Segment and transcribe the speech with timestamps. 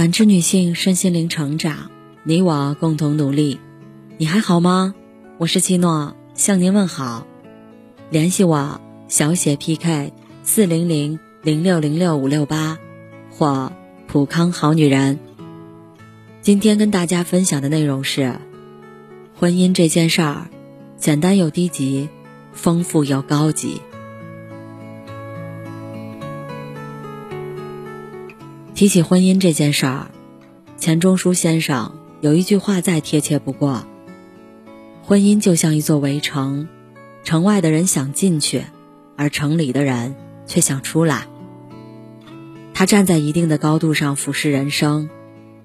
[0.00, 1.90] 感知女性身心灵成长，
[2.22, 3.60] 你我共同努力。
[4.16, 4.94] 你还好吗？
[5.36, 7.26] 我是七诺，向您问好。
[8.08, 12.78] 联系我小写 PK 四零零零六零六五六八，
[13.28, 13.74] 或
[14.06, 15.18] 普康好女人。
[16.40, 18.36] 今天跟大家分享的内容是：
[19.38, 20.48] 婚姻这件事儿，
[20.96, 22.08] 简单又低级，
[22.54, 23.82] 丰富又高级。
[28.80, 30.10] 提起婚姻这件事儿，
[30.78, 33.84] 钱钟书先生有一句话再贴切不过：
[35.02, 36.66] 婚姻就像一座围城，
[37.22, 38.64] 城外的人想进去，
[39.18, 40.14] 而城里的人
[40.46, 41.26] 却想出来。
[42.72, 45.10] 他站在一定的高度上俯视人生，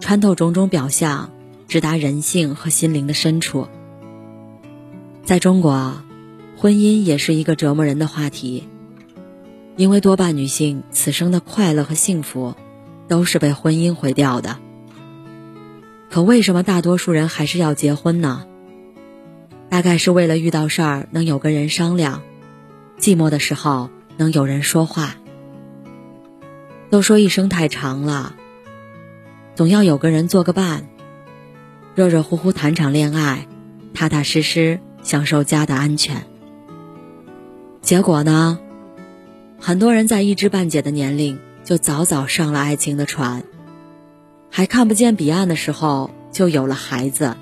[0.00, 1.32] 穿透种种表象，
[1.68, 3.68] 直达人性和心灵的深处。
[5.22, 6.02] 在中国，
[6.56, 8.66] 婚姻也是一个折磨人的话题，
[9.76, 12.54] 因为多半女性此生的快乐和幸福。
[13.12, 14.56] 都是被婚姻毁掉的。
[16.08, 18.46] 可为什么大多数人还是要结婚呢？
[19.68, 22.22] 大概是为了遇到事儿能有个人商量，
[22.98, 25.16] 寂寞的时候能有人说话。
[26.88, 28.34] 都说一生太长了，
[29.54, 30.88] 总要有个人做个伴，
[31.94, 33.46] 热热乎乎谈场恋爱，
[33.92, 36.24] 踏踏实实享受家的安全。
[37.82, 38.58] 结果呢？
[39.60, 41.38] 很多人在一知半解的年龄。
[41.64, 43.44] 就早早上了爱情的船，
[44.50, 47.36] 还看不见彼岸的时候，就有了孩子。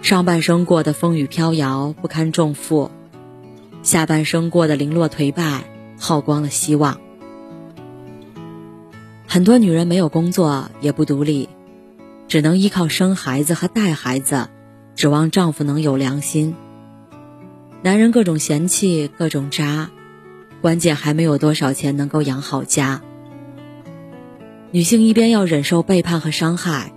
[0.00, 2.90] 上半生过得风雨飘摇，不堪重负；
[3.82, 5.64] 下半生过得零落颓败，
[5.98, 6.98] 耗光了希望。
[9.26, 11.48] 很多女人没有工作，也不独立，
[12.26, 14.48] 只能依靠生孩子和带孩子，
[14.94, 16.54] 指望丈夫能有良心。
[17.82, 19.90] 男人各种嫌弃，各种渣。
[20.60, 23.02] 关键还没有多少钱能够养好家。
[24.70, 26.92] 女性一边要忍受背叛和伤害，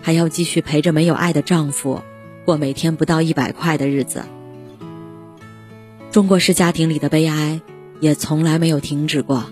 [0.00, 2.02] 还要继续陪着没有爱的丈夫
[2.44, 4.24] 过每天不到一百块的日子。
[6.10, 7.60] 中国式家庭里的悲哀
[8.00, 9.44] 也从来没有停止过。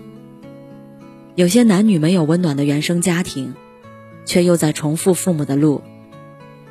[1.35, 3.53] 有些男女没有温暖的原生家庭，
[4.25, 5.81] 却又在重复父母的路，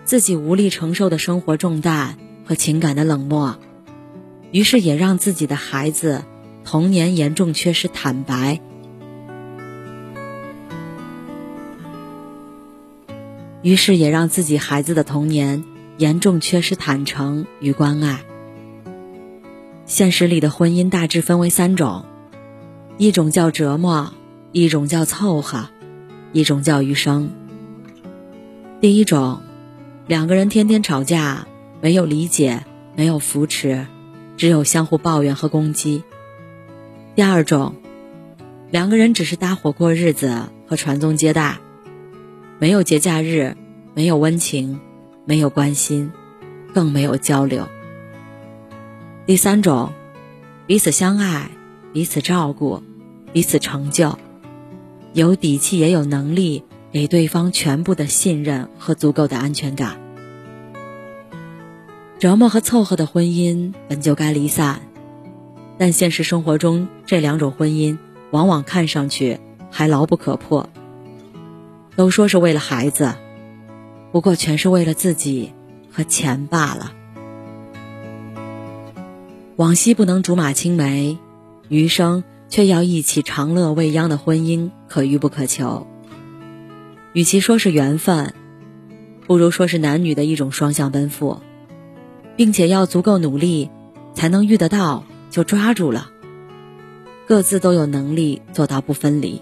[0.04, 3.58] 自己无力承受的生活重担和情感的冷漠，
[4.50, 6.22] 于是也让自己的孩子。
[6.64, 8.60] 童年严重缺失坦白，
[13.62, 15.64] 于是也让自己孩子的童年
[15.98, 18.20] 严重缺失坦诚与关爱。
[19.84, 22.04] 现实里的婚姻大致分为三种：
[22.96, 24.12] 一种叫折磨，
[24.52, 25.68] 一种叫凑合，
[26.32, 27.30] 一种叫余生。
[28.80, 29.42] 第一种，
[30.06, 31.46] 两个人天天吵架，
[31.80, 32.64] 没有理解，
[32.96, 33.86] 没有扶持，
[34.36, 36.02] 只有相互抱怨和攻击。
[37.14, 37.74] 第二种，
[38.70, 41.58] 两个人只是搭伙过日子和传宗接代，
[42.58, 43.54] 没有节假日，
[43.92, 44.80] 没有温情，
[45.26, 46.10] 没有关心，
[46.72, 47.68] 更没有交流。
[49.26, 49.92] 第三种，
[50.66, 51.50] 彼此相爱，
[51.92, 52.82] 彼此照顾，
[53.34, 54.18] 彼此成就，
[55.12, 60.00] 有底气也有能力给对方全部的信任和足够的安全感。
[62.18, 64.80] 折磨和凑合的婚姻本就该离散。
[65.82, 67.98] 但现实生活中，这两种婚姻
[68.30, 70.70] 往往看上去还牢不可破。
[71.96, 73.16] 都说是为了孩子，
[74.12, 75.52] 不过全是为了自己
[75.90, 76.92] 和钱罢了。
[79.56, 81.18] 往昔不能竹马青梅，
[81.68, 85.88] 余生却要一起长乐未央的婚姻，可遇不可求。
[87.12, 88.34] 与其说是缘分，
[89.26, 91.40] 不如说是男女的一种双向奔赴，
[92.36, 93.68] 并且要足够努力，
[94.14, 95.02] 才能遇得到。
[95.32, 96.10] 就抓住了，
[97.26, 99.40] 各自都有能力做到不分离。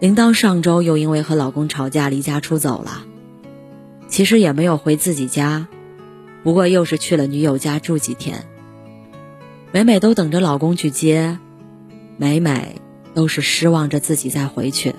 [0.00, 3.04] 铃铛上周又因为和老公吵架离家出走了，
[4.08, 5.68] 其实也没有回自己家，
[6.42, 8.46] 不过又是去了女友家住几天。
[9.72, 11.38] 每每都等着老公去接，
[12.16, 12.80] 每每
[13.12, 14.94] 都是失望着自己再回去。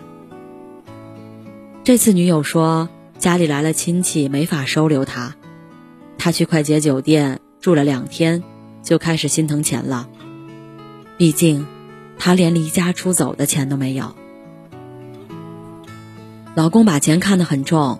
[1.83, 5.35] 这次女友说家里来了亲戚，没法收留他，
[6.19, 7.39] 他去快捷酒店。
[7.65, 8.43] 住了两天，
[8.83, 10.07] 就开始心疼钱了。
[11.17, 11.65] 毕竟，
[12.15, 14.15] 他连离家出走的钱都没有。
[16.53, 17.99] 老公把钱看得很重，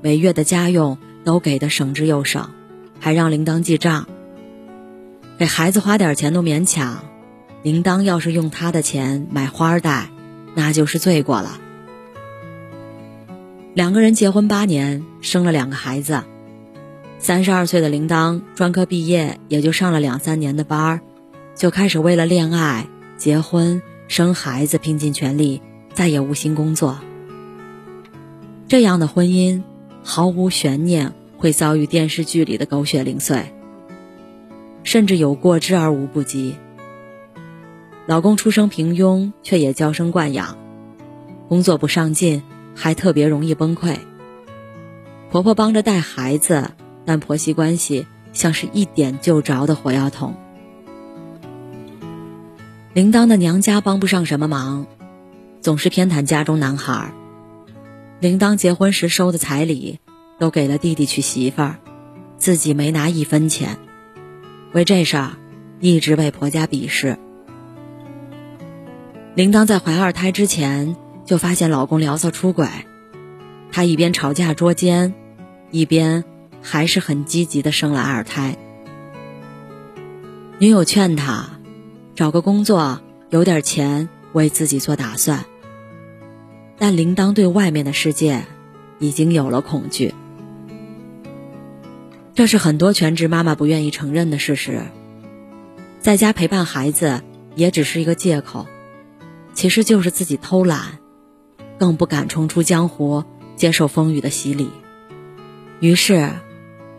[0.00, 2.48] 每月的家用都给的省之又省，
[2.98, 4.08] 还让铃铛记账。
[5.36, 7.04] 给孩子花点钱都勉强，
[7.62, 10.08] 铃铛要是用他的钱买花戴，
[10.54, 11.60] 那就是罪过了。
[13.74, 16.22] 两个人结婚八年，生了两个孩子。
[17.18, 21.00] 三十二岁的铃铛，专科毕业也就上了两三年的班儿，
[21.54, 22.86] 就开始为了恋爱、
[23.16, 25.62] 结婚、生孩子拼尽全力，
[25.94, 26.98] 再也无心工作。
[28.68, 29.62] 这样的婚姻
[30.04, 33.52] 毫无悬念会遭遇电视剧里的狗血零碎，
[34.84, 36.56] 甚至有过之而无不及。
[38.06, 40.56] 老公出生平庸，却也娇生惯养，
[41.48, 42.42] 工作不上进，
[42.74, 43.96] 还特别容易崩溃。
[45.30, 46.70] 婆婆帮着带孩子，
[47.06, 50.36] 但婆媳关系像是一点就着的火药桶。
[52.92, 54.86] 铃铛的娘家帮不上什么忙，
[55.60, 57.12] 总是偏袒家中男孩。
[58.20, 60.00] 铃铛结婚时收的彩礼，
[60.38, 61.76] 都给了弟弟娶媳妇儿，
[62.38, 63.78] 自己没拿一分钱。
[64.72, 65.32] 为这事儿，
[65.80, 67.18] 一直被婆家鄙视。
[69.34, 72.66] 铃铛在怀二胎之前，就发现老公聊骚出轨。
[73.70, 75.12] 她一边吵架捉奸，
[75.70, 76.24] 一边
[76.68, 78.56] 还是很积极的生了二胎。
[80.58, 81.60] 女友劝他，
[82.16, 85.44] 找个工作，有点钱，为自己做打算。
[86.76, 88.42] 但铃铛对外面的世界，
[88.98, 90.12] 已经有了恐惧。
[92.34, 94.82] 这是很多全职妈妈不愿意承认的事实。
[96.00, 97.22] 在家陪伴孩子，
[97.54, 98.66] 也只是一个借口，
[99.54, 100.98] 其实就是自己偷懒，
[101.78, 103.22] 更不敢冲出江湖。
[103.54, 104.68] 接受风雨的洗礼，
[105.80, 106.30] 于是，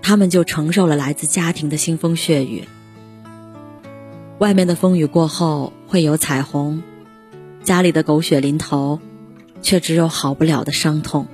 [0.07, 2.63] 他们就承受了来自家庭的腥风血雨。
[4.39, 6.81] 外面的风雨过后会有彩虹，
[7.61, 9.01] 家里的狗血淋头，
[9.61, 11.27] 却只有好不了的伤痛。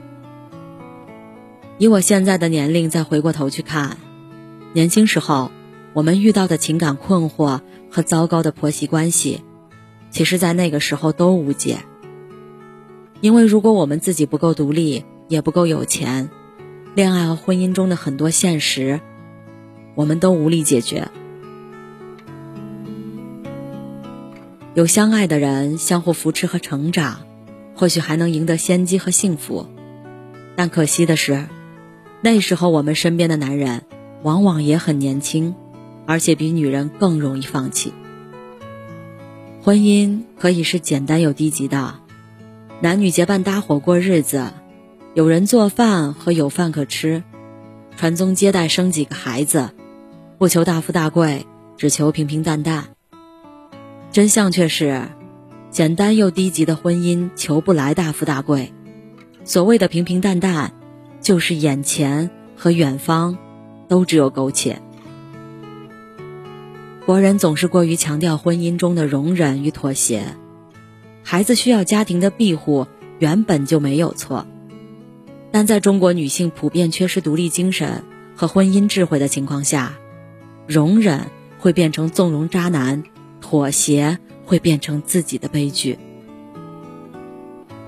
[1.78, 3.98] 以我现在的年龄再回过头去看，
[4.74, 5.52] 年轻时候
[5.94, 7.62] 我们遇到的情感困惑
[7.92, 9.44] 和糟糕的婆媳关系，
[10.10, 11.78] 其实在那个时候都无解。
[13.22, 16.32] 因为如果我们自己不够独立，也不够有钱，
[16.96, 19.02] 恋爱和婚姻中的很多现实，
[19.96, 21.08] 我们都无力解决。
[24.76, 27.22] 有相爱的人相互扶持和成长，
[27.76, 29.68] 或许还能赢得先机和幸福。
[30.56, 31.48] 但可惜的是，
[32.22, 33.82] 那时候我们身边的男人
[34.22, 35.56] 往往也很年轻，
[36.06, 37.92] 而且比女人更容易放弃。
[39.64, 41.96] 婚姻可以是简单又低级的，
[42.82, 44.54] 男女结伴搭伙过日子。
[45.16, 47.22] 有人做饭和有饭可吃，
[47.96, 49.70] 传宗接代生几个孩子，
[50.40, 51.46] 不求大富大贵，
[51.78, 52.86] 只求平平淡淡。
[54.12, 55.04] 真相却是，
[55.70, 58.74] 简单又低级的婚姻求不来大富大贵。
[59.44, 60.74] 所谓的平平淡淡，
[61.22, 63.38] 就是眼前和远方
[63.88, 64.82] 都只有苟且。
[67.06, 70.26] 国人总是过于强调婚姻中的容忍与妥协，
[71.22, 72.88] 孩子需要家庭的庇护，
[73.20, 74.48] 原本就没有错。
[75.54, 78.04] 但在中国女性普遍缺失独立精神
[78.36, 79.94] 和婚姻智慧的情况下，
[80.66, 81.28] 容忍
[81.60, 83.04] 会变成纵容渣男，
[83.40, 84.18] 妥协
[84.48, 86.00] 会变成自己的悲剧。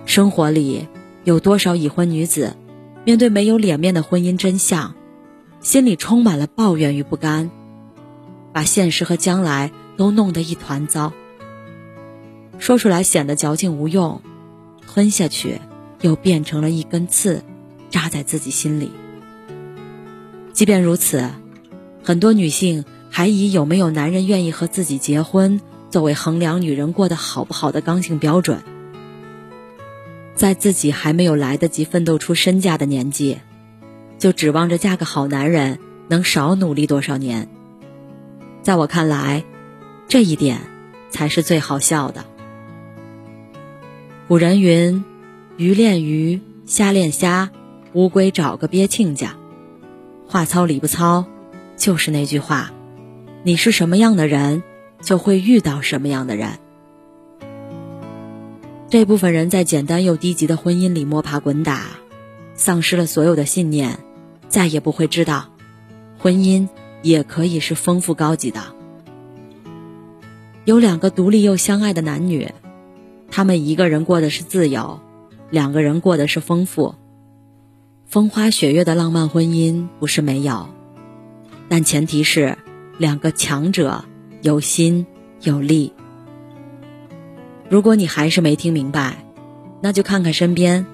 [0.05, 0.87] 生活里
[1.23, 2.55] 有多少已婚女子，
[3.03, 4.93] 面对没有脸面的婚姻真相，
[5.59, 7.49] 心里充满了抱怨与不甘，
[8.53, 11.11] 把现实和将来都弄得一团糟。
[12.59, 14.21] 说出来显得矫情无用，
[14.85, 15.59] 吞下去
[16.01, 17.43] 又变成了一根刺。
[17.95, 18.91] 扎在自己心里。
[20.51, 21.29] 即便如此，
[22.03, 28.59] 很多女性还以有没有男人愿意和自己结婚作为衡量女人过得好不好的刚性标准。
[30.35, 33.37] 在自己还没有来得及奋斗出身价的年纪，
[34.19, 37.47] 就指望着嫁个好男人能少努力多少年。
[38.61, 39.45] 在我看来，
[40.09, 40.59] 这一点
[41.09, 42.25] 才是最好笑的。
[44.27, 45.05] 古人云
[45.55, 47.51] ：“鱼恋鱼，虾恋虾。”
[47.95, 49.37] 乌龟找个鳖亲家，
[50.27, 51.23] 话糙理不糙，
[51.77, 52.73] 就是那句话：
[53.43, 54.63] 你是什么样的人，
[54.99, 56.59] 就会遇到什么样的人。
[58.89, 61.85] 这部分人在简单又低级的婚姻里摸爬滚打，
[62.53, 63.97] 丧失了所有的信念，
[64.49, 65.45] 再也不会知道，
[66.19, 66.67] 婚姻
[67.01, 68.59] 也可以是丰富高级的。
[70.65, 72.51] 有两个独立又相爱的男女，
[73.31, 74.99] 他们一个人过的是自由，
[75.49, 76.93] 两个人过的是丰富。
[78.15, 80.69] 风花雪月的浪漫婚姻不是没有，
[81.67, 82.57] 但前提是
[82.97, 84.05] 两个强者
[84.41, 85.05] 有心
[85.41, 85.91] 有力。
[87.67, 89.17] 如果你还是没听明白，
[89.81, 90.85] 那就看看身边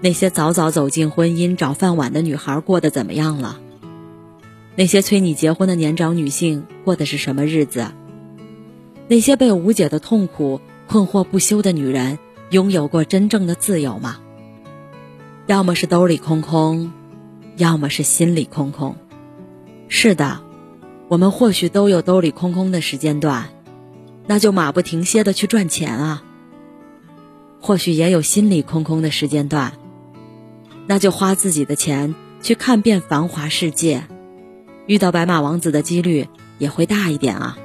[0.00, 3.58] 那些早早走进婚姻找饭碗的女孩过得怎么样了。
[4.76, 7.88] 那些催你结婚的年长女性过的是什么日子？
[9.08, 12.16] 那些被无解的痛苦困惑不休的女人
[12.50, 14.18] 拥有过真正的自由吗？
[15.48, 16.92] 要么是兜里空空，
[17.56, 18.96] 要么是心里空空。
[19.88, 20.42] 是的，
[21.08, 23.46] 我们或许都有兜里空空的时间段，
[24.26, 26.22] 那就马不停歇的去赚钱啊！
[27.62, 29.72] 或许也有心里空空的时间段。
[30.86, 34.04] 那就花自己的钱去看遍繁华世界，
[34.86, 36.28] 遇到白马王子的几率
[36.58, 37.56] 也会大一点啊。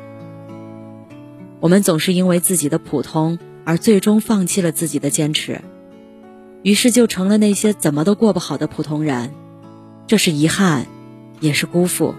[1.60, 5.60] 我们总是因为自己的普通而最终放弃了自己的坚持，
[6.64, 9.32] 于是就成了那些怎么都过不好的普通人，
[10.08, 10.88] 这是遗憾，
[11.40, 12.16] 也是辜负。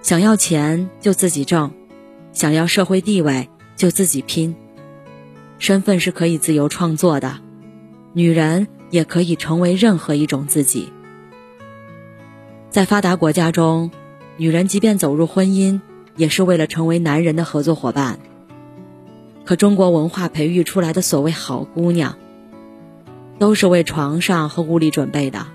[0.00, 1.72] 想要钱就自己挣，
[2.32, 4.56] 想要社会地位就自己拼。
[5.58, 7.38] 身份是可以自由创作的，
[8.14, 10.90] 女人也可以成为任何一种自己。
[12.70, 13.90] 在发达国家中，
[14.38, 15.80] 女人即便走入婚姻。
[16.16, 18.18] 也是为了成为男人的合作伙伴。
[19.46, 22.18] 可中国文化培育出来的所谓好姑娘，
[23.40, 25.46] 都是为床上和屋里准备的。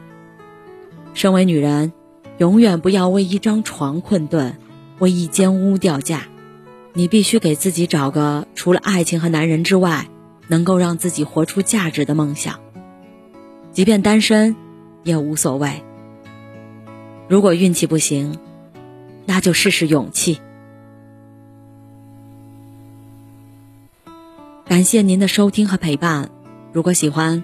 [1.13, 1.93] 身为女人，
[2.39, 4.57] 永远不要为一张床困顿，
[4.97, 6.23] 为一间屋掉价。
[6.93, 10.07] 你必须给自己找个除了爱情和男人之外，
[10.47, 12.59] 能够让自己活出价值的梦想。
[13.71, 14.55] 即便单身，
[15.03, 15.83] 也无所谓。
[17.27, 18.39] 如果运气不行，
[19.25, 20.39] 那就试试勇气。
[24.65, 26.31] 感谢您的收听和陪伴，
[26.73, 27.43] 如果喜欢，